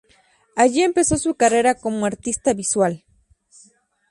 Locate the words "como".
1.75-2.07